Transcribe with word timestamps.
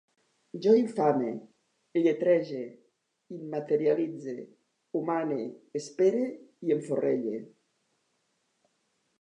Jo 0.65 0.71
infame, 0.77 1.33
lletrege, 2.05 2.61
immaterialitze, 3.37 4.35
humane, 5.01 5.47
espere, 5.81 6.25
enforrelle 6.79 7.47